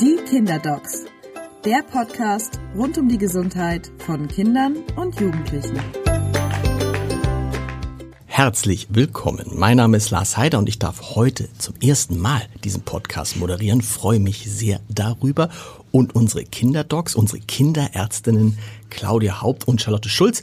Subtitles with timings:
[0.00, 1.04] Die Kinderdocs,
[1.64, 5.78] der Podcast rund um die Gesundheit von Kindern und Jugendlichen.
[8.26, 9.52] Herzlich willkommen.
[9.54, 13.82] Mein Name ist Lars Heider und ich darf heute zum ersten Mal diesen Podcast moderieren.
[13.82, 15.48] Freue mich sehr darüber.
[15.92, 18.58] Und unsere Kinderdocs, unsere Kinderärztinnen
[18.90, 20.42] Claudia Haupt und Charlotte Schulz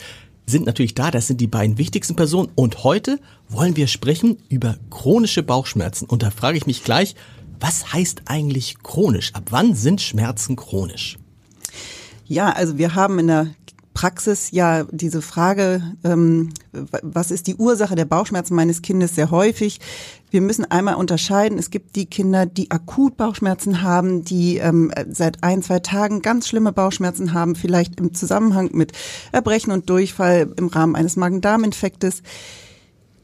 [0.49, 1.11] sind natürlich da.
[1.11, 2.49] Das sind die beiden wichtigsten Personen.
[2.55, 6.05] Und heute wollen wir sprechen über chronische Bauchschmerzen.
[6.05, 7.15] Und da frage ich mich gleich,
[7.59, 9.33] was heißt eigentlich chronisch?
[9.33, 11.17] Ab wann sind Schmerzen chronisch?
[12.25, 13.47] Ja, also wir haben in der
[13.93, 19.79] Praxis ja diese Frage, ähm, was ist die Ursache der Bauchschmerzen meines Kindes sehr häufig.
[20.29, 25.43] Wir müssen einmal unterscheiden, es gibt die Kinder, die akut Bauchschmerzen haben, die ähm, seit
[25.43, 28.93] ein, zwei Tagen ganz schlimme Bauchschmerzen haben, vielleicht im Zusammenhang mit
[29.31, 32.21] Erbrechen und Durchfall im Rahmen eines Magen-Darm-Infektes.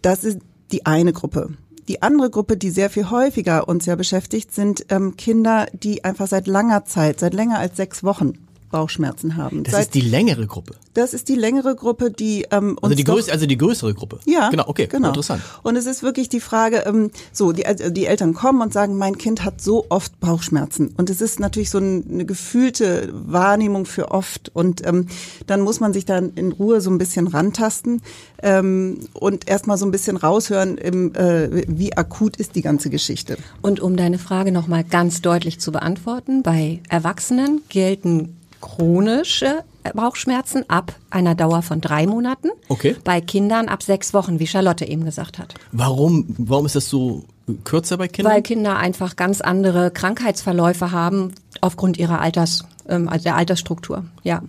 [0.02, 0.40] Das ist
[0.72, 1.52] die eine Gruppe.
[1.88, 6.28] Die andere Gruppe, die sehr viel häufiger uns ja beschäftigt, sind ähm, Kinder, die einfach
[6.28, 8.34] seit langer Zeit, seit länger als sechs Wochen
[8.70, 9.64] Bauchschmerzen haben.
[9.64, 10.76] Das Seit, ist die längere Gruppe.
[10.94, 14.20] Das ist die längere Gruppe, die ähm, uns Also die, größere, also die größere Gruppe.
[14.26, 14.88] ja, Genau, okay.
[14.88, 15.10] genau.
[15.10, 15.42] Interessant.
[15.64, 18.98] Und es ist wirklich die Frage, ähm, so, die, also die Eltern kommen und sagen,
[18.98, 20.94] mein Kind hat so oft Bauchschmerzen.
[20.98, 24.52] Und es ist natürlich so ein, eine gefühlte Wahrnehmung für oft.
[24.54, 25.08] Und ähm,
[25.48, 28.02] dann muss man sich dann in Ruhe so ein bisschen rantasten
[28.42, 33.38] ähm, und erstmal so ein bisschen raushören, im, äh, wie akut ist die ganze Geschichte.
[33.62, 39.64] Und um deine Frage nochmal ganz deutlich zu beantworten, bei Erwachsenen gelten chronische
[39.94, 42.50] Bauchschmerzen ab einer Dauer von drei Monaten.
[42.68, 42.96] Okay.
[43.04, 45.54] Bei Kindern ab sechs Wochen, wie Charlotte eben gesagt hat.
[45.72, 47.26] Warum, warum ist das so
[47.64, 48.34] kürzer bei Kindern?
[48.34, 54.06] Weil Kinder einfach ganz andere Krankheitsverläufe haben aufgrund ihrer Alters, ähm, also der Altersstruktur.
[54.24, 54.42] Ja.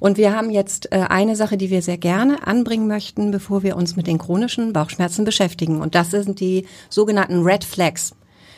[0.00, 3.76] Und wir haben jetzt äh, eine Sache, die wir sehr gerne anbringen möchten, bevor wir
[3.76, 5.80] uns mit den chronischen Bauchschmerzen beschäftigen.
[5.80, 8.12] Und das sind die sogenannten Red Flags.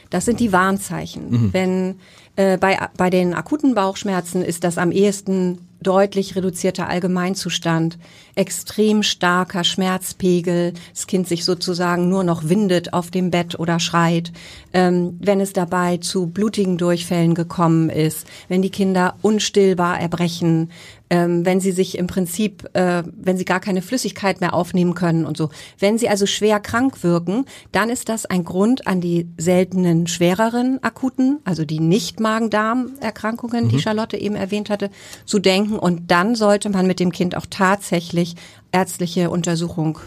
[0.09, 1.53] Das sind die Warnzeichen.
[1.53, 1.97] Wenn
[2.37, 7.99] äh, bei, bei den akuten Bauchschmerzen ist das am ehesten deutlich reduzierter Allgemeinzustand,
[8.35, 14.33] extrem starker Schmerzpegel, das Kind sich sozusagen nur noch windet auf dem Bett oder schreit,
[14.73, 20.71] ähm, wenn es dabei zu blutigen Durchfällen gekommen ist, wenn die Kinder unstillbar erbrechen,
[21.11, 25.27] ähm, wenn sie sich im Prinzip, äh, wenn sie gar keine Flüssigkeit mehr aufnehmen können
[25.27, 25.51] und so.
[25.79, 30.83] Wenn sie also schwer krank wirken, dann ist das ein Grund an die seltenen, schwereren
[30.83, 34.91] akuten, also die Nicht-Magen-Darm-Erkrankungen, die Charlotte eben erwähnt hatte,
[35.25, 35.64] zu denken.
[35.73, 38.35] Und dann sollte man mit dem Kind auch tatsächlich
[38.73, 39.99] ärztliche Untersuchung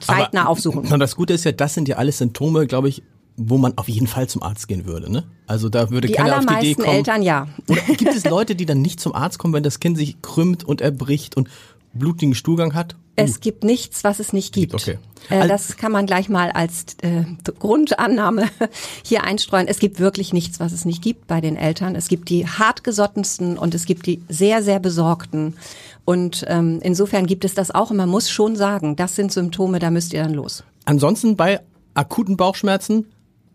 [0.00, 0.92] zeitnah Aber- aufsuchen.
[0.92, 3.02] Und das Gute ist ja, das sind ja alles Symptome, glaube ich,
[3.36, 5.10] wo man auf jeden Fall zum Arzt gehen würde.
[5.10, 5.24] Ne?
[5.46, 6.88] Also da würde Die keiner auf die Idee kommen.
[6.88, 7.48] Eltern ja.
[7.68, 10.62] Oder gibt es Leute, die dann nicht zum Arzt kommen, wenn das Kind sich krümmt
[10.64, 11.48] und erbricht und
[11.94, 12.96] blutigen Stuhlgang hat?
[13.16, 14.74] Es gibt nichts, was es nicht gibt.
[14.74, 14.98] Okay.
[15.28, 17.24] Äh, das kann man gleich mal als äh,
[17.58, 18.48] Grundannahme
[19.04, 19.68] hier einstreuen.
[19.68, 21.94] Es gibt wirklich nichts, was es nicht gibt bei den Eltern.
[21.96, 25.56] Es gibt die hartgesottensten und es gibt die sehr, sehr besorgten.
[26.04, 27.90] Und ähm, insofern gibt es das auch.
[27.90, 30.64] Und man muss schon sagen, das sind Symptome, da müsst ihr dann los.
[30.86, 31.60] Ansonsten bei
[31.94, 33.06] akuten Bauchschmerzen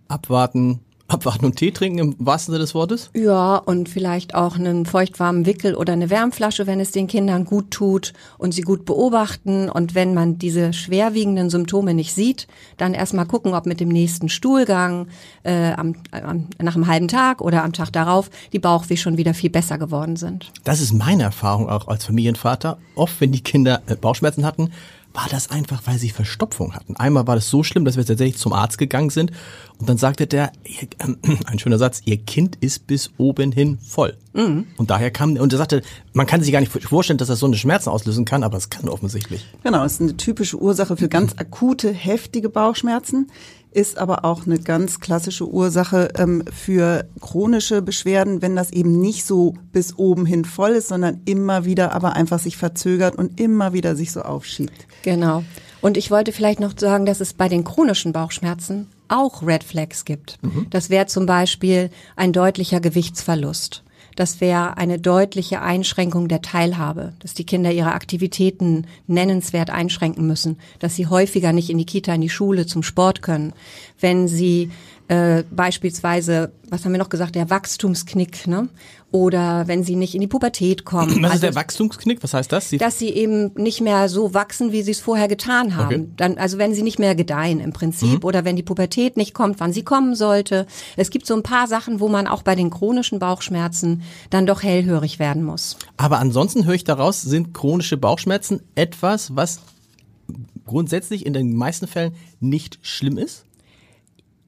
[0.08, 0.82] abwarten,
[1.16, 3.10] abwarten und Tee trinken im wahrsten Sinne des Wortes?
[3.16, 7.72] Ja, und vielleicht auch einen feuchtwarmen Wickel oder eine Wärmflasche, wenn es den Kindern gut
[7.72, 9.70] tut und sie gut beobachten.
[9.70, 14.30] Und wenn man diese schwerwiegenden Symptome nicht sieht, dann erstmal gucken, ob mit dem nächsten
[14.30, 15.08] Stuhlgang
[15.44, 19.34] äh, am, am, nach einem halben Tag oder am Tag darauf die Bauchweh schon wieder
[19.34, 20.52] viel besser geworden sind.
[20.64, 22.78] Das ist meine Erfahrung auch als Familienvater.
[22.96, 24.72] Oft, wenn die Kinder äh, Bauchschmerzen hatten,
[25.16, 26.96] war das einfach, weil sie Verstopfung hatten.
[26.98, 29.32] Einmal war das so schlimm, dass wir tatsächlich zum Arzt gegangen sind
[29.80, 33.78] und dann sagte der, ihr, äh, ein schöner Satz, ihr Kind ist bis oben hin
[33.80, 34.18] voll.
[34.78, 35.82] Und daher kam, und er sagte,
[36.14, 38.70] man kann sich gar nicht vorstellen, dass das so eine Schmerzen auslösen kann, aber es
[38.70, 39.46] kann offensichtlich.
[39.64, 43.32] Genau, es ist eine typische Ursache für ganz akute, heftige Bauchschmerzen,
[43.76, 49.26] ist aber auch eine ganz klassische Ursache ähm, für chronische Beschwerden, wenn das eben nicht
[49.26, 53.74] so bis oben hin voll ist, sondern immer wieder aber einfach sich verzögert und immer
[53.74, 54.88] wieder sich so aufschiebt.
[55.04, 55.44] Genau.
[55.82, 60.04] Und ich wollte vielleicht noch sagen, dass es bei den chronischen Bauchschmerzen auch Red Flags
[60.06, 60.40] gibt.
[60.72, 63.84] Das wäre zum Beispiel ein deutlicher Gewichtsverlust.
[64.16, 70.58] Das wäre eine deutliche Einschränkung der Teilhabe, dass die Kinder ihre Aktivitäten nennenswert einschränken müssen,
[70.80, 73.54] dass sie häufiger nicht in die Kita, in die Schule, zum Sport können,
[74.00, 74.72] wenn sie
[75.08, 78.70] äh, beispielsweise, was haben wir noch gesagt, der Wachstumsknick, ne?
[79.12, 81.10] Oder wenn sie nicht in die Pubertät kommen.
[81.10, 82.24] Was ist Also der Wachstumsknick?
[82.24, 82.70] Was heißt das?
[82.70, 85.96] Sie dass sie eben nicht mehr so wachsen, wie sie es vorher getan haben.
[85.96, 86.08] Okay.
[86.18, 89.60] Dann, also wenn sie nicht mehr gedeihen im Prinzip oder wenn die Pubertät nicht kommt,
[89.60, 90.66] wann sie kommen sollte.
[90.98, 94.02] Es gibt so ein paar Sachen, wo man auch bei den chronischen Bauchschmerzen
[94.32, 95.78] dann doch hellhörig werden muss.
[95.98, 99.60] Aber ansonsten höre ich daraus, sind chronische Bauchschmerzen etwas, was
[100.66, 103.45] grundsätzlich in den meisten Fällen nicht schlimm ist?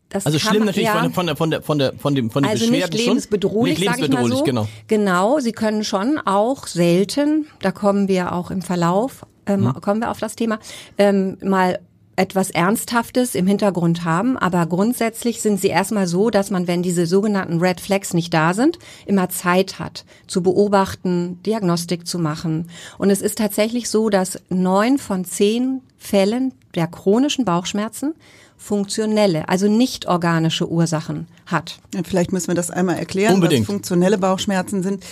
[0.10, 1.00] Das also schlimm man- natürlich ja.
[1.10, 3.10] von, von, der- von, der, von, der, von, dem, von den also Beschwerden nicht schon.
[3.14, 4.44] lebensbedrohlich, Nicht ich mal lebensbedrohlich, so.
[4.44, 4.68] genau.
[4.88, 9.82] Genau, sie können schon auch selten, da kommen wir auch im Verlauf, ähm, Mhm.
[9.82, 10.60] kommen wir auf das Thema,
[10.98, 11.80] ähm, mal
[12.20, 17.06] etwas Ernsthaftes im Hintergrund haben, aber grundsätzlich sind sie erstmal so, dass man, wenn diese
[17.06, 22.70] sogenannten Red Flags nicht da sind, immer Zeit hat, zu beobachten, Diagnostik zu machen.
[22.98, 28.16] Und es ist tatsächlich so, dass neun von zehn Fällen der chronischen Bauchschmerzen
[28.58, 31.80] funktionelle, also nicht organische Ursachen hat.
[31.94, 33.62] Ja, Vielleicht müssen wir das einmal erklären, Unbedingt.
[33.62, 35.04] was funktionelle Bauchschmerzen sind.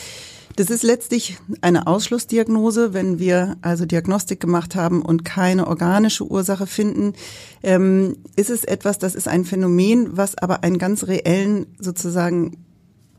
[0.57, 6.65] Das ist letztlich eine Ausschlussdiagnose, wenn wir also Diagnostik gemacht haben und keine organische Ursache
[6.65, 7.13] finden.
[7.61, 12.64] Ähm, ist es etwas, das ist ein Phänomen, was aber einen ganz reellen sozusagen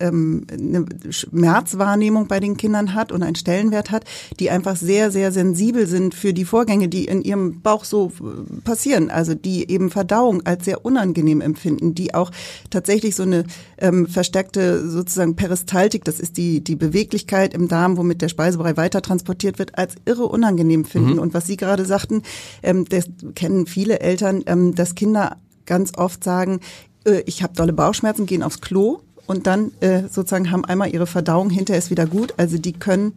[0.00, 4.04] ähm, eine Schmerzwahrnehmung bei den Kindern hat und einen Stellenwert hat,
[4.38, 8.60] die einfach sehr, sehr sensibel sind für die Vorgänge, die in ihrem Bauch so äh,
[8.60, 9.10] passieren.
[9.10, 12.30] Also die eben Verdauung als sehr unangenehm empfinden, die auch
[12.70, 13.44] tatsächlich so eine
[13.78, 19.02] ähm, verstärkte sozusagen Peristaltik, das ist die, die Beweglichkeit im Darm, womit der Speisebrei weiter
[19.02, 21.18] transportiert wird, als irre unangenehm finden.
[21.18, 22.22] Und was Sie gerade sagten,
[22.62, 26.60] ähm, das kennen viele Eltern, ähm, dass Kinder ganz oft sagen,
[27.04, 31.06] äh, ich habe dolle Bauchschmerzen, gehen aufs Klo und dann äh, sozusagen haben einmal ihre
[31.06, 32.34] Verdauung, hinterher ist wieder gut.
[32.36, 33.12] Also die können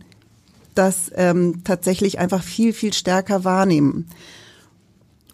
[0.76, 4.08] das ähm, tatsächlich einfach viel, viel stärker wahrnehmen.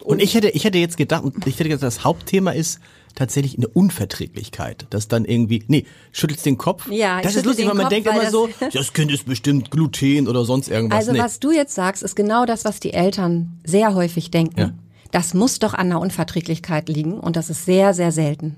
[0.04, 2.80] Und ich hätte, ich hätte jetzt gedacht, ich hätte gesagt, das Hauptthema ist
[3.16, 4.86] tatsächlich eine Unverträglichkeit.
[4.89, 6.88] Das dann irgendwie, nee, schüttelst den Kopf.
[6.92, 8.94] Ja, ich das ist lustig, den weil man Kopf, denkt weil immer das- so, das
[8.94, 11.00] Kind ist bestimmt Gluten oder sonst irgendwas.
[11.00, 11.19] Also nee.
[11.19, 14.60] was du jetzt sagst, ist genau das, was die Eltern sehr häufig denken.
[14.60, 14.71] Ja.
[15.12, 18.57] Das muss doch an der Unverträglichkeit liegen und das ist sehr, sehr selten.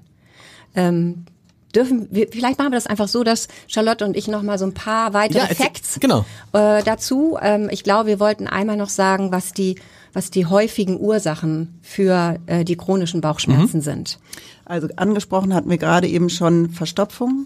[0.75, 1.25] Ähm,
[1.75, 4.65] dürfen wir, vielleicht machen wir das einfach so, dass Charlotte und ich noch mal so
[4.65, 6.25] ein paar weitere Ja, Facts genau.
[6.53, 7.37] äh, dazu.
[7.41, 9.75] Ähm, ich glaube, wir wollten einmal noch sagen, was die
[10.13, 13.21] was die häufigen Ursachen für äh, die chronischen Mhm.
[13.21, 14.17] Bauchschmerzen sind.
[14.65, 17.45] Also angesprochen hatten wir gerade eben schon Verstopfung.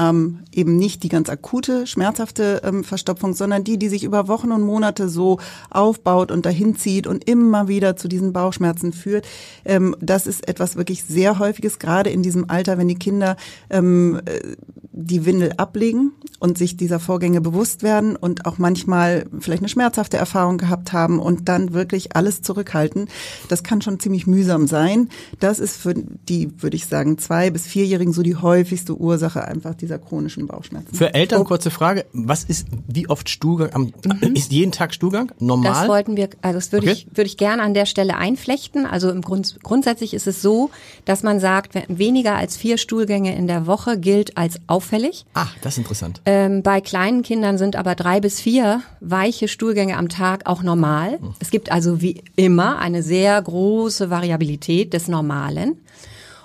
[0.00, 4.50] Ähm, eben nicht die ganz akute, schmerzhafte ähm, Verstopfung, sondern die, die sich über Wochen
[4.50, 5.38] und Monate so
[5.68, 9.26] aufbaut und dahin zieht und immer wieder zu diesen Bauchschmerzen führt.
[9.66, 13.36] Ähm, das ist etwas wirklich sehr häufiges, gerade in diesem Alter, wenn die Kinder
[13.68, 14.56] ähm, äh,
[14.92, 20.16] die Windel ablegen und sich dieser Vorgänge bewusst werden und auch manchmal vielleicht eine schmerzhafte
[20.16, 23.08] Erfahrung gehabt haben und dann wirklich alles zurückhalten.
[23.48, 25.08] Das kann schon ziemlich mühsam sein.
[25.38, 29.74] Das ist für die, würde ich sagen, zwei- bis vierjährigen so die häufigste Ursache einfach
[29.74, 30.94] dieser chronischen Bauchschmerzen.
[30.94, 31.16] Für Oh.
[31.18, 33.92] Eltern kurze Frage, was ist, wie oft Stuhlgang am,
[34.34, 35.30] ist jeden Tag Stuhlgang?
[35.38, 35.70] Normal?
[35.72, 35.74] Mhm.
[35.76, 36.96] Das wollten wir, also das würde Okay.
[36.96, 38.86] ich, würde ich gerne an der Stelle einflechten.
[38.86, 40.70] Also im Grund, grundsätzlich ist es so,
[41.04, 45.26] dass man sagt, weniger als vier Stuhlgänge in der Woche gilt als auffällig.
[45.34, 46.22] ah, das ist interessant.
[46.32, 51.18] Ähm, bei kleinen Kindern sind aber drei bis vier weiche Stuhlgänge am Tag auch normal.
[51.40, 55.80] Es gibt also wie immer eine sehr große Variabilität des Normalen.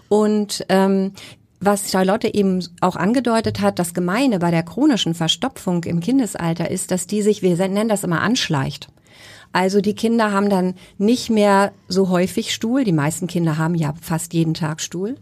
[0.09, 1.11] Und ähm,
[1.59, 6.89] was Charlotte eben auch angedeutet hat, das Gemeine bei der chronischen Verstopfung im Kindesalter ist,
[6.89, 8.87] dass die sich, wir nennen das immer anschleicht.
[9.53, 12.85] Also die Kinder haben dann nicht mehr so häufig Stuhl.
[12.85, 15.15] Die meisten Kinder haben ja fast jeden Tag Stuhl.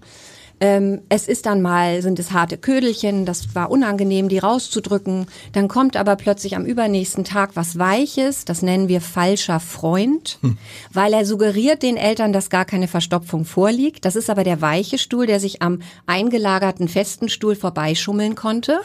[0.64, 5.26] Ähm, es ist dann mal, sind es harte Ködelchen, das war unangenehm, die rauszudrücken.
[5.52, 10.40] Dann kommt aber plötzlich am übernächsten Tag was Weiches, das nennen wir falscher Freund,
[10.94, 14.06] weil er suggeriert den Eltern, dass gar keine Verstopfung vorliegt.
[14.06, 18.80] Das ist aber der weiche Stuhl, der sich am eingelagerten festen Stuhl vorbeischummeln konnte.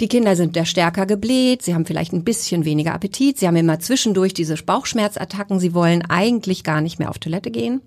[0.00, 3.56] Die Kinder sind da stärker gebläht, sie haben vielleicht ein bisschen weniger Appetit, sie haben
[3.56, 7.82] immer zwischendurch diese Bauchschmerzattacken, sie wollen eigentlich gar nicht mehr auf Toilette gehen.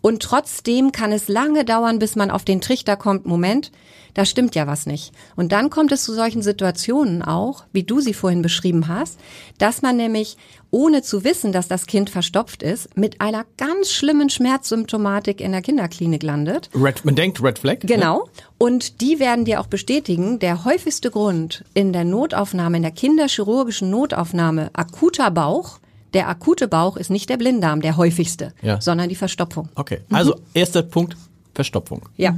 [0.00, 3.72] Und trotzdem kann es lange dauern, bis man auf den Trichter kommt, Moment,
[4.14, 5.12] da stimmt ja was nicht.
[5.36, 9.20] Und dann kommt es zu solchen Situationen auch, wie du sie vorhin beschrieben hast,
[9.58, 10.38] dass man nämlich
[10.70, 15.62] ohne zu wissen, dass das Kind verstopft ist, mit einer ganz schlimmen Schmerzsymptomatik in der
[15.62, 16.70] Kinderklinik landet.
[16.74, 17.78] Red, man denkt Red Flag?
[17.80, 18.28] Genau.
[18.58, 23.90] Und die werden dir auch bestätigen, der häufigste Grund in der Notaufnahme, in der kinderchirurgischen
[23.90, 25.78] Notaufnahme, akuter Bauch,
[26.14, 28.80] der akute Bauch ist nicht der Blinddarm, der häufigste, Ja.
[28.80, 29.68] sondern die Verstopfung.
[29.74, 31.16] Okay, also erster Punkt,
[31.54, 32.02] Verstopfung.
[32.16, 32.36] Ja.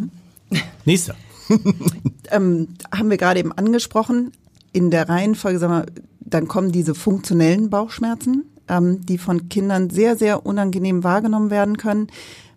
[0.84, 1.14] Nächster.
[2.30, 4.32] ähm, haben wir gerade eben angesprochen.
[4.72, 5.86] In der Reihenfolge, sagen wir,
[6.20, 12.08] dann kommen diese funktionellen Bauchschmerzen, ähm, die von Kindern sehr, sehr unangenehm wahrgenommen werden können.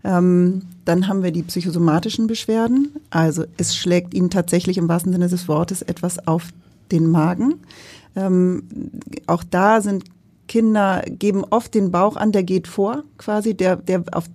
[0.03, 2.91] Ähm, dann haben wir die psychosomatischen Beschwerden.
[3.10, 6.50] Also es schlägt ihnen tatsächlich im wahrsten Sinne des Wortes etwas auf
[6.91, 7.55] den Magen.
[8.15, 8.63] Ähm,
[9.27, 10.05] auch da sind
[10.48, 14.25] Kinder, geben oft den Bauch an, der geht vor, quasi, der, der auf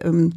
[0.00, 0.34] ähm,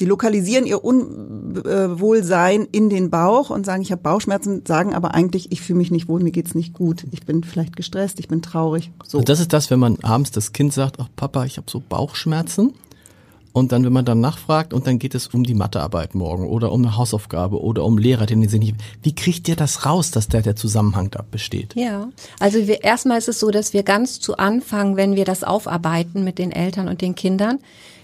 [0.00, 5.52] sie lokalisieren ihr Unwohlsein in den Bauch und sagen, ich habe Bauchschmerzen, sagen aber eigentlich,
[5.52, 8.40] ich fühle mich nicht wohl, mir geht's nicht gut, ich bin vielleicht gestresst, ich bin
[8.40, 8.90] traurig.
[9.06, 9.18] So.
[9.18, 11.82] Und das ist das, wenn man abends das Kind sagt, ach Papa, ich habe so
[11.86, 12.72] Bauchschmerzen.
[13.52, 16.72] und dann, wenn man dann nachfragt und dann geht es um die Mathearbeit morgen oder
[16.72, 20.28] um eine Hausaufgabe oder um Lehrer, den sie nicht, wie kriegt ihr das raus, dass
[20.28, 21.74] der, der Zusammenhang da besteht?
[21.74, 25.44] Ja, also wir, erstmal ist es so, dass wir ganz zu Anfang, wenn wir das
[25.44, 27.58] aufarbeiten mit den Eltern und den Kindern,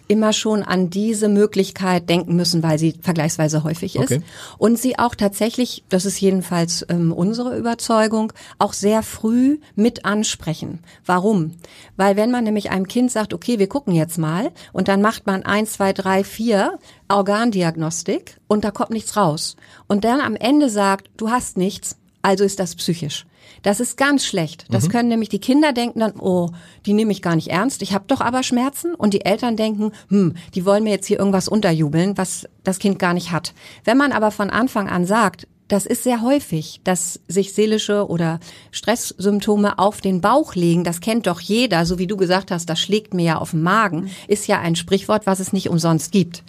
[0.08, 4.12] immer schon an diese Möglichkeit denken müssen, weil sie vergleichsweise häufig ist.
[4.12, 4.22] Okay.
[4.58, 10.80] Und sie auch tatsächlich, das ist jedenfalls ähm, unsere Überzeugung, auch sehr früh mit ansprechen.
[11.04, 11.52] Warum?
[11.96, 15.26] Weil wenn man nämlich einem Kind sagt, okay, wir gucken jetzt mal und dann macht
[15.26, 19.56] man eins, zwei, drei, vier Organdiagnostik und da kommt nichts raus.
[19.86, 21.96] Und dann am Ende sagt, du hast nichts,
[22.26, 23.24] also ist das psychisch.
[23.62, 24.66] Das ist ganz schlecht.
[24.68, 24.88] Das mhm.
[24.90, 26.50] können nämlich die Kinder denken dann, oh,
[26.84, 28.96] die nehme ich gar nicht ernst, ich habe doch aber Schmerzen.
[28.96, 32.98] Und die Eltern denken, hm, die wollen mir jetzt hier irgendwas unterjubeln, was das Kind
[32.98, 33.54] gar nicht hat.
[33.84, 38.40] Wenn man aber von Anfang an sagt, das ist sehr häufig, dass sich seelische oder
[38.72, 40.82] Stresssymptome auf den Bauch legen.
[40.82, 43.62] Das kennt doch jeder, so wie du gesagt hast, das schlägt mir ja auf den
[43.62, 44.10] Magen, mhm.
[44.26, 46.42] ist ja ein Sprichwort, was es nicht umsonst gibt.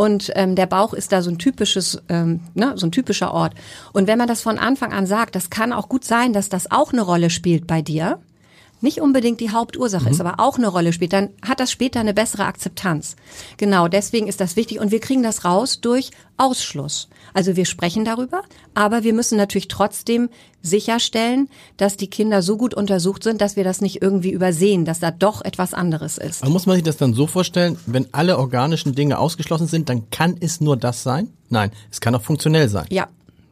[0.00, 3.52] Und ähm, der Bauch ist da so ein typisches, ähm, ne, so ein typischer Ort.
[3.92, 6.70] Und wenn man das von Anfang an sagt, das kann auch gut sein, dass das
[6.70, 8.18] auch eine Rolle spielt bei dir,
[8.82, 10.10] nicht unbedingt die Hauptursache mhm.
[10.10, 13.16] ist, aber auch eine Rolle spielt, dann hat das später eine bessere Akzeptanz.
[13.56, 17.08] Genau, deswegen ist das wichtig und wir kriegen das raus durch Ausschluss.
[17.34, 18.42] Also wir sprechen darüber,
[18.74, 20.30] aber wir müssen natürlich trotzdem
[20.62, 25.00] sicherstellen, dass die Kinder so gut untersucht sind, dass wir das nicht irgendwie übersehen, dass
[25.00, 26.42] da doch etwas anderes ist.
[26.42, 30.10] Aber muss man sich das dann so vorstellen, wenn alle organischen Dinge ausgeschlossen sind, dann
[30.10, 31.30] kann es nur das sein?
[31.48, 32.86] Nein, es kann auch funktionell sein.
[32.90, 33.08] Ja,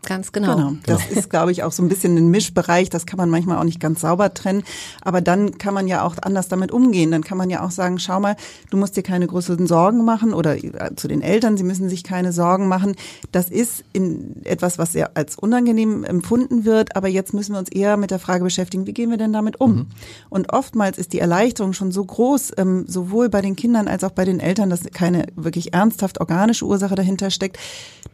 [0.09, 0.57] Ganz genau.
[0.57, 0.73] genau.
[0.87, 1.21] Das genau.
[1.21, 2.89] ist, glaube ich, auch so ein bisschen ein Mischbereich.
[2.89, 4.63] Das kann man manchmal auch nicht ganz sauber trennen.
[5.03, 7.11] Aber dann kann man ja auch anders damit umgehen.
[7.11, 8.35] Dann kann man ja auch sagen, schau mal,
[8.71, 12.05] du musst dir keine größeren Sorgen machen oder äh, zu den Eltern, sie müssen sich
[12.05, 12.97] keine Sorgen machen.
[13.33, 16.97] Das ist in etwas, was sehr als unangenehm empfunden wird.
[16.97, 19.61] Aber jetzt müssen wir uns eher mit der Frage beschäftigen, wie gehen wir denn damit
[19.61, 19.75] um?
[19.75, 19.87] Mhm.
[20.31, 24.13] Und oftmals ist die Erleichterung schon so groß, ähm, sowohl bei den Kindern als auch
[24.13, 27.59] bei den Eltern, dass keine wirklich ernsthaft organische Ursache dahinter steckt,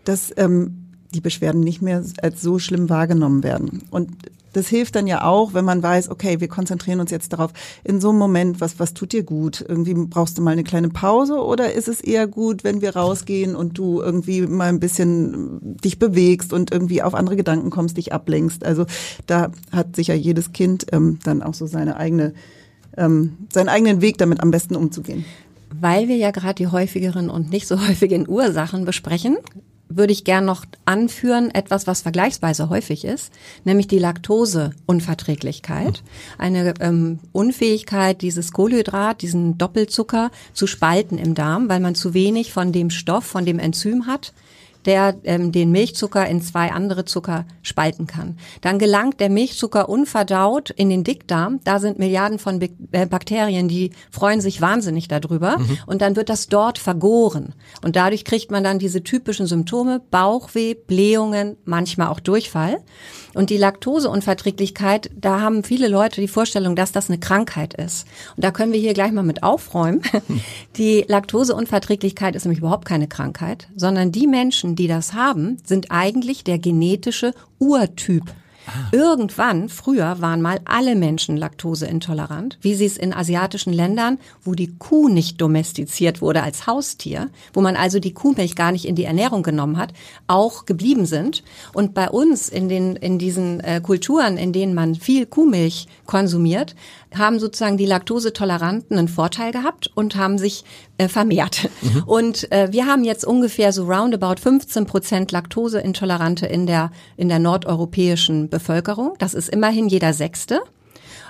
[0.02, 0.83] dass ähm,
[1.14, 3.84] die Beschwerden nicht mehr als so schlimm wahrgenommen werden.
[3.90, 4.10] Und
[4.54, 7.52] das hilft dann ja auch, wenn man weiß, okay, wir konzentrieren uns jetzt darauf,
[7.82, 9.64] in so einem Moment, was, was tut dir gut?
[9.66, 13.56] Irgendwie brauchst du mal eine kleine Pause oder ist es eher gut, wenn wir rausgehen
[13.56, 18.12] und du irgendwie mal ein bisschen dich bewegst und irgendwie auf andere Gedanken kommst, dich
[18.12, 18.64] ablenkst?
[18.64, 18.86] Also
[19.26, 22.32] da hat sicher jedes Kind ähm, dann auch so seine eigene,
[22.96, 25.24] ähm, seinen eigenen Weg damit am besten umzugehen.
[25.80, 29.36] Weil wir ja gerade die häufigeren und nicht so häufigen Ursachen besprechen,
[29.88, 33.32] würde ich gern noch anführen, etwas, was vergleichsweise häufig ist,
[33.64, 36.02] nämlich die Laktoseunverträglichkeit.
[36.38, 42.52] Eine ähm, Unfähigkeit, dieses Kohlenhydrat, diesen Doppelzucker zu spalten im Darm, weil man zu wenig
[42.52, 44.32] von dem Stoff, von dem Enzym hat,
[44.86, 48.36] der ähm, den Milchzucker in zwei andere Zucker spalten kann.
[48.60, 51.60] Dann gelangt der Milchzucker unverdaut in den Dickdarm.
[51.64, 55.58] Da sind Milliarden von äh, Bakterien, die freuen sich wahnsinnig darüber.
[55.58, 55.78] Mhm.
[55.86, 57.54] Und dann wird das dort vergoren.
[57.82, 62.78] Und dadurch kriegt man dann diese typischen Symptome, Bauchweh, Blähungen, manchmal auch Durchfall.
[63.34, 68.06] Und die Laktoseunverträglichkeit, da haben viele Leute die Vorstellung, dass das eine Krankheit ist.
[68.36, 70.02] Und da können wir hier gleich mal mit aufräumen.
[70.76, 76.44] Die Laktoseunverträglichkeit ist nämlich überhaupt keine Krankheit, sondern die Menschen, die das haben, sind eigentlich
[76.44, 78.24] der genetische Urtyp
[78.66, 78.88] Ah.
[78.92, 84.74] Irgendwann, früher waren mal alle Menschen laktoseintolerant, wie sie es in asiatischen Ländern, wo die
[84.78, 89.04] Kuh nicht domestiziert wurde als Haustier, wo man also die Kuhmilch gar nicht in die
[89.04, 89.92] Ernährung genommen hat,
[90.26, 91.44] auch geblieben sind.
[91.74, 96.74] Und bei uns in den, in diesen äh, Kulturen, in denen man viel Kuhmilch konsumiert,
[97.16, 100.64] haben sozusagen die Laktosetoleranten einen Vorteil gehabt und haben sich
[100.98, 101.68] äh, vermehrt.
[101.82, 102.02] Mhm.
[102.04, 107.38] Und äh, wir haben jetzt ungefähr so roundabout 15 Prozent Laktoseintolerante in der, in der
[107.38, 109.14] nordeuropäischen Bevölkerung.
[109.18, 110.60] Das ist immerhin jeder Sechste.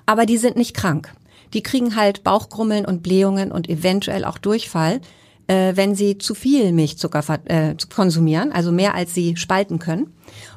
[0.07, 1.13] Aber die sind nicht krank.
[1.55, 5.01] Die kriegen halt Bauchgrummeln und Blähungen und eventuell auch Durchfall,
[5.47, 10.13] äh, wenn sie zu viel Milchzucker äh, konsumieren, also mehr als sie spalten können.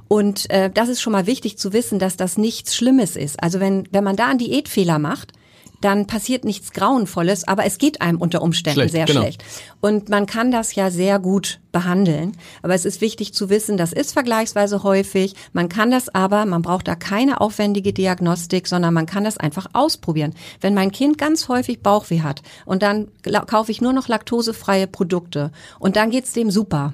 [0.08, 3.42] Und äh, das ist schon mal wichtig zu wissen, dass das nichts Schlimmes ist.
[3.42, 5.34] Also wenn, wenn man da einen Diätfehler macht,
[5.82, 9.22] dann passiert nichts Grauenvolles, aber es geht einem unter Umständen schlecht, sehr genau.
[9.22, 9.44] schlecht.
[9.80, 12.36] Und man kann das ja sehr gut behandeln.
[12.64, 15.36] Aber es ist wichtig zu wissen, das ist vergleichsweise häufig.
[15.54, 19.68] Man kann das aber, man braucht da keine aufwendige Diagnostik, sondern man kann das einfach
[19.74, 20.34] ausprobieren.
[20.62, 23.10] Wenn mein Kind ganz häufig Bauchweh hat und dann
[23.46, 26.94] kaufe ich nur noch laktosefreie Produkte und dann geht's dem super,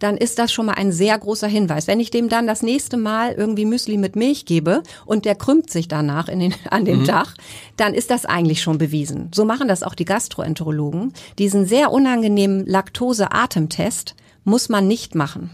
[0.00, 1.86] dann ist das schon mal ein sehr großer Hinweis.
[1.86, 5.70] Wenn ich dem dann das nächste Mal irgendwie Müsli mit Milch gebe und der krümmt
[5.70, 7.04] sich danach in den, an dem mhm.
[7.04, 7.34] Tag,
[7.76, 9.30] dann ist das eigentlich schon bewiesen.
[9.32, 11.12] So machen das auch die Gastroenterologen.
[11.38, 15.50] Diesen sehr unangenehmen Laktose-Atemtest muss man nicht machen.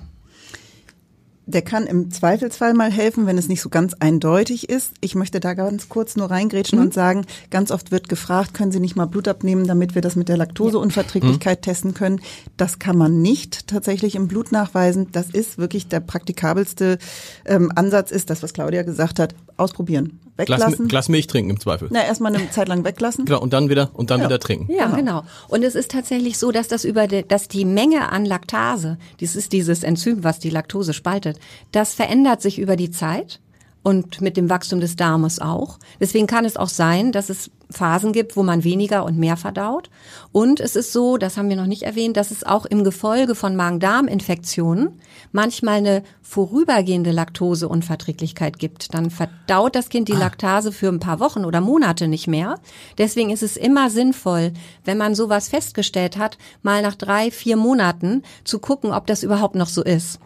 [1.49, 4.93] Der kann im Zweifelsfall mal helfen, wenn es nicht so ganz eindeutig ist.
[5.01, 6.87] Ich möchte da ganz kurz nur reingrätschen mhm.
[6.87, 10.17] und sagen, ganz oft wird gefragt, können Sie nicht mal Blut abnehmen, damit wir das
[10.17, 11.63] mit der Laktoseunverträglichkeit mhm.
[11.63, 12.21] testen können.
[12.57, 15.13] Das kann man nicht tatsächlich im Blut nachweisen.
[15.13, 16.99] Das ist wirklich der praktikabelste
[17.45, 20.77] ähm, Ansatz, ist das, was Claudia gesagt hat, ausprobieren weglassen.
[20.77, 21.89] Glas, Glas, Milch trinken im Zweifel.
[21.91, 23.25] Na, erstmal eine Zeit lang weglassen.
[23.25, 24.27] Genau, und dann wieder, und dann ja.
[24.27, 24.73] wieder trinken.
[24.73, 24.97] Ja, genau.
[24.97, 25.25] genau.
[25.49, 29.37] Und es ist tatsächlich so, dass das über, die, dass die Menge an Laktase, das
[29.37, 31.39] ist dieses Enzym, was die Laktose spaltet,
[31.73, 33.41] das verändert sich über die Zeit
[33.87, 35.79] und mit dem Wachstum des Darmes auch.
[36.01, 39.91] Deswegen kann es auch sein, dass es Phasen gibt, wo man weniger und mehr verdaut.
[40.33, 43.37] Und es ist so, das haben wir noch nicht erwähnt, dass es auch im Gefolge
[43.37, 45.01] von Magen-Darm-Infektionen
[45.31, 48.93] manchmal eine vorübergehende Laktoseunverträglichkeit gibt.
[48.93, 50.19] Dann verdaut das Kind die ah.
[50.19, 52.59] Laktase für ein paar Wochen oder Monate nicht mehr.
[52.99, 54.53] Deswegen ist es immer sinnvoll,
[54.85, 59.55] wenn man sowas festgestellt hat, mal nach drei, vier Monaten zu gucken, ob das überhaupt
[59.55, 60.19] noch so ist.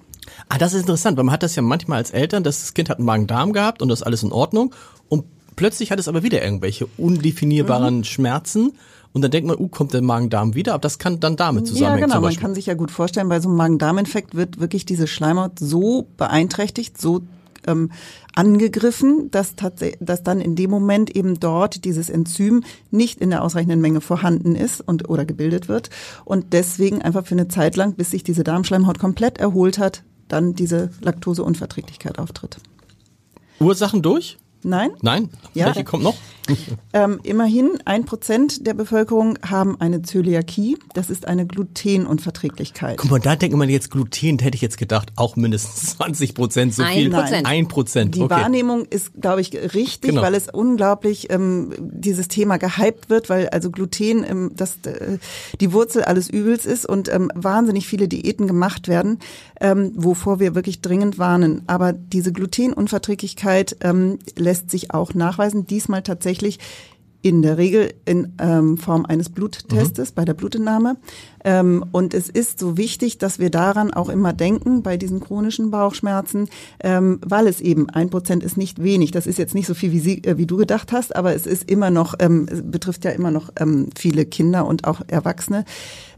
[0.49, 2.89] Ah, das ist interessant, weil man hat das ja manchmal als Eltern, dass das Kind
[2.89, 4.75] hat einen Magen-Darm gehabt und das ist alles in Ordnung
[5.09, 5.25] und
[5.57, 8.05] plötzlich hat es aber wieder irgendwelche undefinierbaren mhm.
[8.05, 8.73] Schmerzen.
[9.13, 12.09] Und dann denkt man, uh, kommt der Magen-Darm wieder, aber das kann dann damit zusammenhängen.
[12.11, 12.21] Ja, genau.
[12.21, 16.07] Man kann sich ja gut vorstellen, bei so einem Magen-Darm-Infekt wird wirklich diese Schleimhaut so
[16.17, 17.23] beeinträchtigt, so
[17.67, 17.91] ähm,
[18.35, 19.55] angegriffen, dass,
[20.01, 24.55] dass dann in dem Moment eben dort dieses Enzym nicht in der ausreichenden Menge vorhanden
[24.55, 25.91] ist und oder gebildet wird
[26.25, 30.55] und deswegen einfach für eine Zeit lang, bis sich diese Darmschleimhaut komplett erholt hat, dann
[30.55, 32.59] diese Laktoseunverträglichkeit auftritt.
[33.59, 34.39] Ursachen durch?
[34.63, 34.91] Nein?
[35.01, 35.31] Nein?
[35.55, 35.67] Ja.
[35.67, 36.17] Welche kommt noch?
[36.93, 40.77] Ähm, immerhin ein Prozent der Bevölkerung haben eine Zöliakie.
[40.95, 42.97] Das ist eine Glutenunverträglichkeit.
[42.99, 46.75] Guck mal, da denkt man jetzt Gluten, hätte ich jetzt gedacht, auch mindestens 20 Prozent
[46.75, 47.11] so ein viel.
[47.11, 47.47] Prozent.
[47.47, 48.17] Ein Prozent.
[48.17, 48.35] Die okay.
[48.35, 50.23] Wahrnehmung ist, glaube ich, richtig, genau.
[50.23, 55.19] weil es unglaublich ähm, dieses Thema gehypt wird, weil also Gluten ähm, das äh,
[55.61, 59.21] die Wurzel alles Übels ist und ähm, wahnsinnig viele Diäten gemacht werden,
[59.61, 61.63] ähm, wovor wir wirklich dringend warnen.
[61.67, 65.67] Aber diese Glutenunverträglichkeit ähm, lässt sich auch nachweisen.
[65.67, 66.59] Diesmal tatsächlich
[67.23, 70.15] in der Regel in ähm, Form eines Bluttestes mhm.
[70.15, 70.97] bei der Blutentnahme.
[71.45, 75.71] Ähm, und es ist so wichtig, dass wir daran auch immer denken bei diesen chronischen
[75.71, 76.49] Bauchschmerzen,
[76.83, 79.11] ähm, weil es eben ein Prozent ist nicht wenig.
[79.11, 81.47] Das ist jetzt nicht so viel, wie, Sie, äh, wie du gedacht hast, aber es
[81.47, 85.65] ist immer noch, ähm, betrifft ja immer noch ähm, viele Kinder und auch Erwachsene.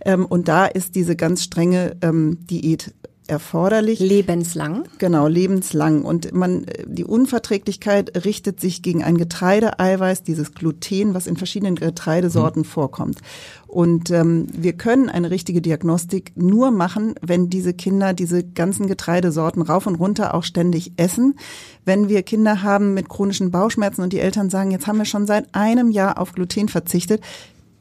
[0.04, 2.94] Ähm, und da ist diese ganz strenge ähm, Diät
[3.26, 4.00] erforderlich.
[4.00, 4.84] Lebenslang.
[4.98, 6.02] Genau, lebenslang.
[6.02, 12.62] Und man, die Unverträglichkeit richtet sich gegen ein Getreideeiweiß, dieses Gluten, was in verschiedenen Getreidesorten
[12.62, 12.66] mhm.
[12.66, 13.18] vorkommt.
[13.66, 19.62] Und ähm, wir können eine richtige Diagnostik nur machen, wenn diese Kinder diese ganzen Getreidesorten
[19.62, 21.36] rauf und runter auch ständig essen.
[21.84, 25.26] Wenn wir Kinder haben mit chronischen Bauchschmerzen und die Eltern sagen, jetzt haben wir schon
[25.26, 27.22] seit einem Jahr auf Gluten verzichtet,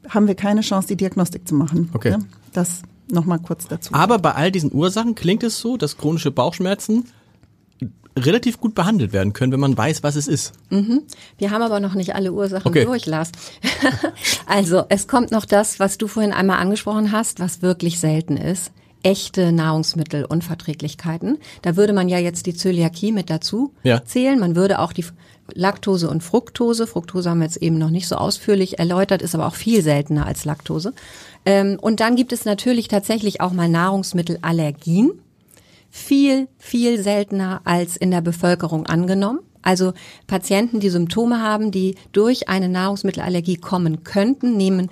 [0.07, 1.89] haben wir keine Chance, die Diagnostik zu machen.
[1.93, 2.15] Okay.
[2.53, 3.93] Das nochmal kurz dazu.
[3.93, 7.05] Aber bei all diesen Ursachen klingt es so, dass chronische Bauchschmerzen
[8.17, 10.53] relativ gut behandelt werden können, wenn man weiß, was es ist.
[10.69, 11.03] Mhm.
[11.37, 12.85] Wir haben aber noch nicht alle Ursachen okay.
[12.85, 13.31] durch, Lars.
[14.45, 18.71] also es kommt noch das, was du vorhin einmal angesprochen hast, was wirklich selten ist.
[19.03, 21.39] Echte Nahrungsmittelunverträglichkeiten.
[21.63, 24.03] Da würde man ja jetzt die Zöliakie mit dazu ja.
[24.03, 24.39] zählen.
[24.39, 25.05] Man würde auch die
[25.55, 26.87] Laktose und Fructose.
[26.87, 30.25] Fructose haben wir jetzt eben noch nicht so ausführlich erläutert, ist aber auch viel seltener
[30.25, 30.93] als Laktose.
[31.45, 35.11] Ähm, und dann gibt es natürlich tatsächlich auch mal Nahrungsmittelallergien.
[35.89, 39.39] Viel, viel seltener als in der Bevölkerung angenommen.
[39.61, 39.93] Also
[40.25, 44.89] Patienten, die Symptome haben, die durch eine Nahrungsmittelallergie kommen könnten, nehmen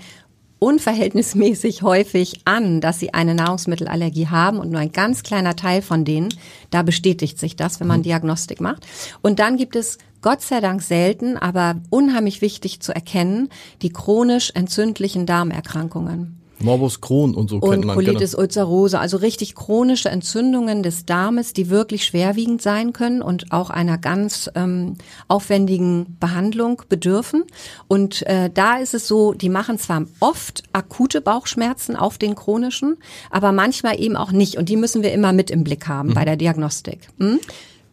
[0.59, 6.03] unverhältnismäßig häufig an, dass sie eine Nahrungsmittelallergie haben und nur ein ganz kleiner Teil von
[6.03, 6.29] denen,
[6.69, 8.03] da bestätigt sich das, wenn man mhm.
[8.03, 8.85] Diagnostik macht.
[9.21, 13.49] Und dann gibt es Gott sei Dank selten, aber unheimlich wichtig zu erkennen,
[13.81, 16.39] die chronisch entzündlichen Darmerkrankungen.
[16.61, 17.95] Morbus Crohn und so und kennt man.
[17.95, 18.43] Colitis genau.
[18.43, 23.97] ulcerosa, also richtig chronische Entzündungen des Darmes, die wirklich schwerwiegend sein können und auch einer
[23.97, 24.95] ganz ähm,
[25.27, 27.43] aufwendigen Behandlung bedürfen.
[27.87, 32.97] Und äh, da ist es so, die machen zwar oft akute Bauchschmerzen auf den chronischen,
[33.29, 34.57] aber manchmal eben auch nicht.
[34.57, 36.13] Und die müssen wir immer mit im Blick haben mhm.
[36.13, 37.07] bei der Diagnostik.
[37.19, 37.39] Hm?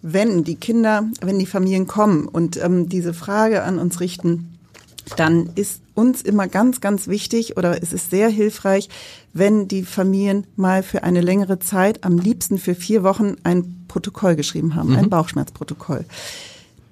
[0.09, 4.57] Wenn die Kinder, wenn die Familien kommen und ähm, diese Frage an uns richten,
[5.16, 8.88] dann ist uns immer ganz, ganz wichtig oder es ist sehr hilfreich,
[9.33, 14.37] wenn die Familien mal für eine längere Zeit, am liebsten für vier Wochen, ein Protokoll
[14.37, 14.97] geschrieben haben, mhm.
[14.97, 16.05] ein Bauchschmerzprotokoll.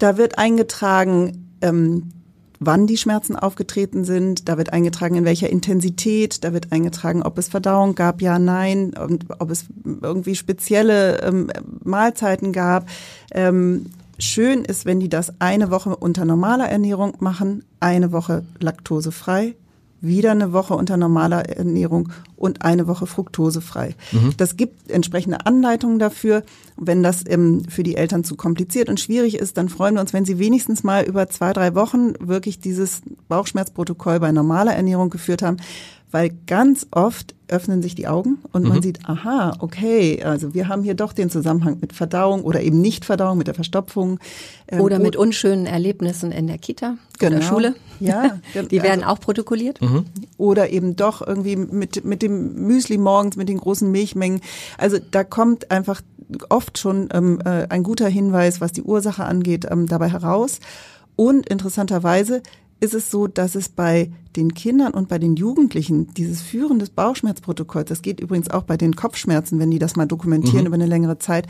[0.00, 2.10] Da wird eingetragen, ähm,
[2.66, 7.38] wann die Schmerzen aufgetreten sind, da wird eingetragen, in welcher Intensität, da wird eingetragen, ob
[7.38, 11.50] es Verdauung gab, ja, nein, und ob es irgendwie spezielle ähm,
[11.82, 12.86] Mahlzeiten gab.
[13.32, 13.86] Ähm,
[14.18, 19.56] Schön ist, wenn die das eine Woche unter normaler Ernährung machen, eine Woche laktosefrei,
[20.04, 23.94] wieder eine Woche unter normaler Ernährung und eine Woche fruktosefrei.
[24.36, 26.42] Das gibt entsprechende Anleitungen dafür.
[26.76, 30.12] Wenn das ähm, für die Eltern zu kompliziert und schwierig ist, dann freuen wir uns,
[30.12, 35.42] wenn sie wenigstens mal über zwei, drei Wochen wirklich dieses Bauchschmerzprotokoll bei normaler Ernährung geführt
[35.42, 35.58] haben
[36.14, 40.84] weil ganz oft öffnen sich die Augen und man sieht, aha, okay, also wir haben
[40.84, 44.20] hier doch den Zusammenhang mit Verdauung oder eben Nicht-Verdauung, mit der Verstopfung.
[44.68, 47.36] ähm, Oder mit unschönen Erlebnissen in der Kita Genau.
[47.38, 47.74] oder Schule.
[47.98, 48.38] Ja,
[48.70, 49.80] Die werden also- auch protokolliert.
[50.38, 54.40] oder eben doch irgendwie mit, mit dem Müsli morgens, mit den großen Milchmengen.
[54.78, 56.00] Also da kommt einfach
[56.48, 60.60] oft schon ähm, äh, ein guter Hinweis, was die Ursache angeht, ähm, dabei heraus.
[61.16, 62.40] Und interessanterweise
[62.84, 66.90] ist es so, dass es bei den Kindern und bei den Jugendlichen dieses Führen des
[66.90, 70.86] Bauchschmerzprotokolls, das geht übrigens auch bei den Kopfschmerzen, wenn die das mal dokumentieren über eine
[70.86, 71.46] längere Zeit,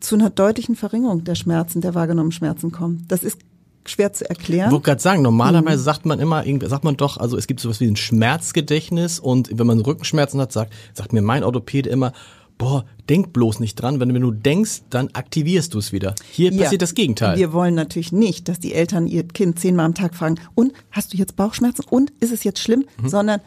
[0.00, 3.10] zu einer deutlichen Verringerung der Schmerzen, der wahrgenommenen Schmerzen kommt.
[3.10, 3.38] Das ist
[3.86, 4.68] schwer zu erklären.
[4.68, 5.84] Ich wollte gerade sagen, normalerweise Mhm.
[5.84, 9.66] sagt man immer, sagt man doch, also es gibt sowas wie ein Schmerzgedächtnis und wenn
[9.66, 12.12] man Rückenschmerzen hat, sagt, sagt mir mein Orthopäde immer,
[12.58, 16.14] boah, denk bloß nicht dran, wenn, wenn du denkst, dann aktivierst du es wieder.
[16.30, 16.62] Hier Ja.
[16.62, 17.36] passiert das Gegenteil.
[17.38, 21.12] Wir wollen natürlich nicht, dass die Eltern ihr Kind zehnmal am Tag fragen, und hast
[21.12, 23.08] du jetzt Bauchschmerzen und ist es jetzt schlimm, Mhm.
[23.08, 23.40] sondern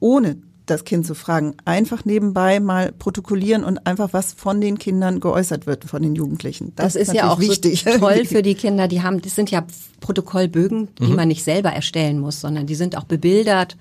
[0.00, 5.20] ohne das Kind zu fragen, einfach nebenbei mal protokollieren und einfach was von den Kindern
[5.20, 6.72] geäußert wird, von den Jugendlichen.
[6.74, 7.84] Das, ist ja auch wichtig.
[7.84, 8.88] so toll für die Kinder.
[8.88, 9.66] Die haben, das sind ja
[10.00, 11.16] Protokollbögen, die Mhm.
[11.16, 13.76] man nicht selber erstellen muss, sondern die sind auch bebildert.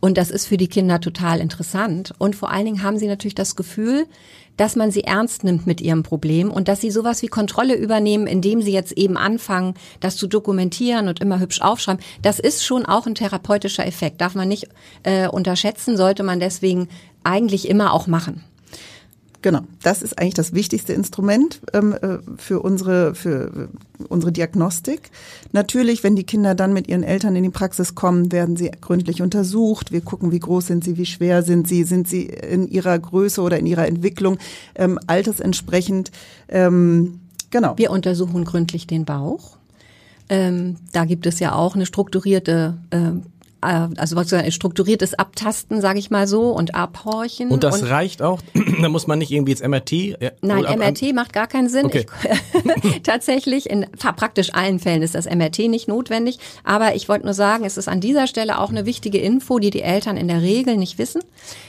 [0.00, 2.12] Und das ist für die Kinder total interessant.
[2.18, 4.06] Und vor allen Dingen haben sie natürlich das Gefühl,
[4.56, 8.26] dass man sie ernst nimmt mit ihrem Problem und dass sie sowas wie Kontrolle übernehmen,
[8.26, 12.02] indem sie jetzt eben anfangen, das zu dokumentieren und immer hübsch aufschreiben.
[12.22, 14.20] Das ist schon auch ein therapeutischer Effekt.
[14.20, 14.68] Darf man nicht
[15.02, 16.88] äh, unterschätzen, sollte man deswegen
[17.22, 18.44] eigentlich immer auch machen.
[19.46, 23.68] Genau, das ist eigentlich das wichtigste Instrument ähm, äh, für unsere für
[24.00, 25.12] äh, unsere Diagnostik.
[25.52, 29.22] Natürlich, wenn die Kinder dann mit ihren Eltern in die Praxis kommen, werden sie gründlich
[29.22, 29.92] untersucht.
[29.92, 33.40] Wir gucken, wie groß sind sie, wie schwer sind sie, sind sie in ihrer Größe
[33.40, 34.38] oder in ihrer Entwicklung
[34.74, 36.10] ähm, altersentsprechend.
[36.48, 37.78] Ähm, genau.
[37.78, 39.58] Wir untersuchen gründlich den Bauch.
[40.28, 43.12] Ähm, da gibt es ja auch eine strukturierte, äh,
[43.66, 47.50] also was ein strukturiertes Abtasten, sage ich mal so, und Abhorchen.
[47.50, 48.40] und das reicht auch,
[48.82, 49.92] da muss man nicht irgendwie jetzt MRT.
[49.92, 51.86] ja, Nein, ab- MRT macht gar keinen Sinn.
[51.86, 52.06] Okay.
[52.82, 56.38] Ich, tatsächlich, in praktisch allen Fällen ist das MRT nicht notwendig.
[56.64, 59.70] Aber ich wollte nur sagen, es ist an dieser Stelle auch eine wichtige Info, die
[59.70, 61.22] die Eltern in der Regel nicht wissen,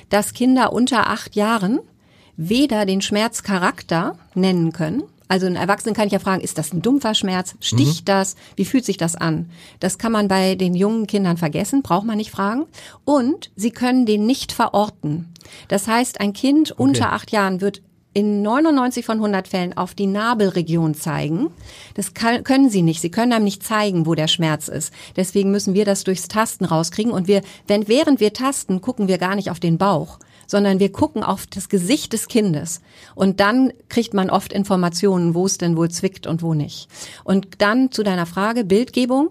[0.10, 1.80] dass Kinder unter acht Jahren
[2.38, 5.04] weder den Schmerzcharakter nennen können.
[5.28, 7.56] Also ein Erwachsenen kann ich ja fragen, ist das ein dumpfer Schmerz?
[7.60, 8.36] Sticht das?
[8.56, 9.50] Wie fühlt sich das an?
[9.80, 12.66] Das kann man bei den jungen Kindern vergessen, braucht man nicht fragen.
[13.04, 15.34] Und sie können den nicht verorten.
[15.68, 17.82] Das heißt, ein Kind unter acht Jahren wird
[18.18, 21.52] in 99 von 100 Fällen auf die Nabelregion zeigen.
[21.94, 23.00] Das kann, können sie nicht.
[23.00, 24.92] Sie können einem nicht zeigen, wo der Schmerz ist.
[25.16, 27.12] Deswegen müssen wir das durchs Tasten rauskriegen.
[27.12, 30.92] Und wir, wenn, während wir tasten, gucken wir gar nicht auf den Bauch, sondern wir
[30.92, 32.82] gucken auf das Gesicht des Kindes.
[33.14, 36.88] Und dann kriegt man oft Informationen, wo es denn wohl zwickt und wo nicht.
[37.24, 39.30] Und dann zu deiner Frage, Bildgebung.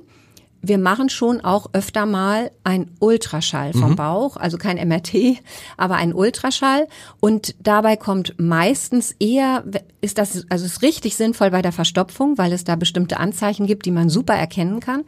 [0.62, 5.38] Wir machen schon auch öfter mal ein Ultraschall vom Bauch, also kein MRT,
[5.76, 6.88] aber ein Ultraschall.
[7.20, 9.62] Und dabei kommt meistens eher,
[10.00, 13.86] ist das, also ist richtig sinnvoll bei der Verstopfung, weil es da bestimmte Anzeichen gibt,
[13.86, 15.04] die man super erkennen kann.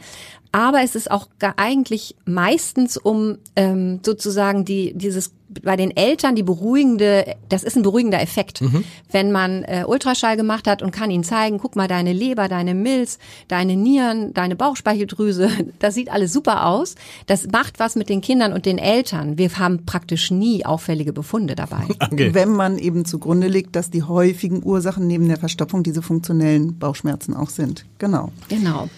[0.53, 6.42] Aber es ist auch eigentlich meistens um ähm, sozusagen die dieses bei den Eltern die
[6.42, 8.62] beruhigende, das ist ein beruhigender Effekt,
[9.11, 12.74] wenn man äh, Ultraschall gemacht hat und kann ihnen zeigen, guck mal deine Leber, deine
[12.74, 16.94] Milz, deine Nieren, deine Bauchspeicheldrüse, das sieht alles super aus.
[17.26, 19.38] Das macht was mit den Kindern und den Eltern.
[19.38, 21.84] Wir haben praktisch nie auffällige Befunde dabei.
[22.11, 22.32] Okay.
[22.32, 27.34] Wenn man eben zugrunde legt, dass die häufigen Ursachen neben der Verstopfung diese funktionellen Bauchschmerzen
[27.34, 27.84] auch sind.
[27.98, 28.32] Genau.
[28.48, 28.88] Genau.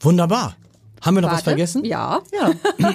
[0.00, 0.56] Wunderbar.
[1.02, 1.50] Haben wir noch was Warte.
[1.50, 1.84] vergessen?
[1.84, 2.20] Ja.
[2.32, 2.52] Ja,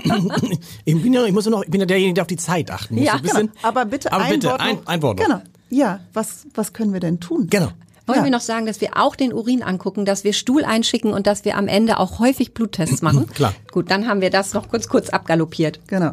[0.85, 2.71] Ich bin ja, ich muss nur noch, ich bin ja derjenige, der auf die Zeit
[2.71, 3.03] achten muss.
[3.05, 3.47] Ja, so ein bisschen.
[3.47, 3.67] genau.
[3.67, 4.85] Aber bitte Aber ein bitte, Wort ein, noch.
[4.87, 5.25] ein Wort noch.
[5.25, 5.41] Genau.
[5.69, 7.47] Ja, was, was können wir denn tun?
[7.49, 7.69] Genau.
[8.05, 8.23] Wollen Ja.
[8.23, 11.43] wir noch sagen, dass wir auch den Urin angucken, dass wir Stuhl einschicken und dass
[11.43, 13.27] wir am Ende auch häufig Bluttests machen?
[13.35, 13.53] Klar.
[13.71, 15.81] Gut, dann haben wir das noch kurz kurz abgaloppiert.
[15.87, 16.11] Genau.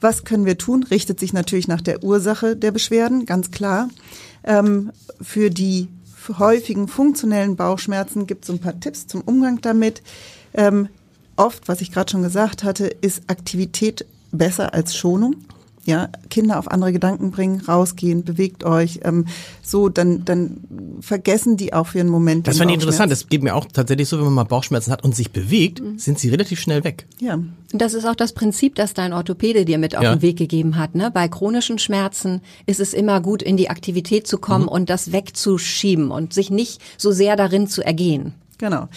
[0.00, 0.84] Was können wir tun?
[0.84, 3.88] Richtet sich natürlich nach der Ursache der Beschwerden, ganz klar.
[4.44, 5.88] Ähm, für die
[6.38, 10.02] häufigen funktionellen Bauchschmerzen gibt es so ein paar Tipps zum Umgang damit.
[10.54, 10.88] Ähm,
[11.38, 15.36] oft, was ich gerade schon gesagt hatte, ist Aktivität besser als Schonung.
[15.84, 19.00] Ja, Kinder auf andere Gedanken bringen, rausgehen, bewegt euch.
[19.04, 19.24] Ähm,
[19.62, 20.58] so, dann, dann
[21.00, 22.46] vergessen die auch für einen Moment.
[22.46, 23.10] Das fand ich interessant.
[23.10, 25.98] Das geht mir auch tatsächlich so, wenn man mal Bauchschmerzen hat und sich bewegt, Mhm.
[25.98, 27.06] sind sie relativ schnell weg.
[27.20, 30.14] Ja, Und das ist auch das Prinzip, das dein Orthopäde dir mit auf Ja.
[30.14, 30.94] den Weg gegeben hat.
[30.94, 31.10] Ne?
[31.10, 34.68] Bei chronischen Schmerzen ist es immer gut, in die Aktivität zu kommen Mhm.
[34.68, 38.34] und das wegzuschieben und sich nicht so sehr darin zu ergehen.
[38.58, 38.88] Genau.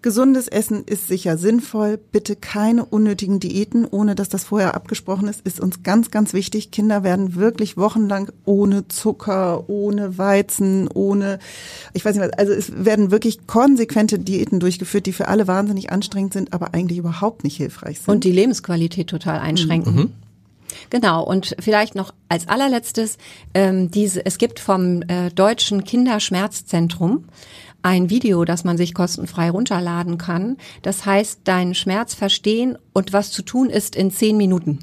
[0.00, 1.98] Gesundes Essen ist sicher sinnvoll.
[2.12, 6.70] Bitte keine unnötigen Diäten, ohne dass das vorher abgesprochen ist, ist uns ganz, ganz wichtig.
[6.70, 11.40] Kinder werden wirklich wochenlang ohne Zucker, ohne Weizen, ohne,
[11.94, 15.90] ich weiß nicht was, also es werden wirklich konsequente Diäten durchgeführt, die für alle wahnsinnig
[15.90, 18.14] anstrengend sind, aber eigentlich überhaupt nicht hilfreich sind.
[18.14, 19.94] Und die Lebensqualität total einschränken.
[19.94, 20.12] Mhm.
[20.90, 23.18] Genau, und vielleicht noch als allerletztes,
[23.54, 27.24] ähm, diese, es gibt vom äh, Deutschen Kinderschmerzzentrum
[27.82, 30.56] ein Video, das man sich kostenfrei runterladen kann.
[30.82, 34.80] Das heißt, deinen Schmerz verstehen und was zu tun ist in zehn Minuten.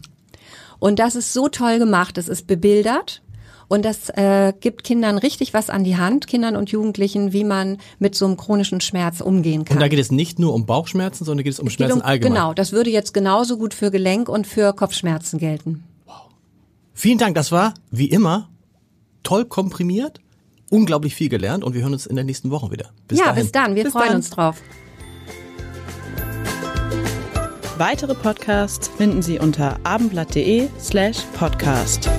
[0.80, 2.18] Und das ist so toll gemacht.
[2.18, 3.22] Es ist bebildert.
[3.68, 7.78] Und das äh, gibt Kindern richtig was an die Hand, Kindern und Jugendlichen, wie man
[7.98, 9.78] mit so einem chronischen Schmerz umgehen kann.
[9.78, 12.34] Und da geht es nicht nur um Bauchschmerzen, sondern geht es um Schmerzen um, allgemein.
[12.36, 15.84] Genau, das würde jetzt genauso gut für Gelenk- und für Kopfschmerzen gelten.
[16.06, 16.28] Wow.
[16.94, 18.50] Vielen Dank, das war wie immer
[19.24, 20.22] toll komprimiert
[20.76, 22.90] unglaublich viel gelernt und wir hören uns in der nächsten Woche wieder.
[23.08, 23.44] Bis ja, dahin.
[23.44, 23.76] bis dann.
[23.76, 24.16] Wir bis freuen dann.
[24.18, 24.62] uns drauf.
[27.78, 32.10] Weitere Podcasts finden Sie unter abendblatt.de slash podcast.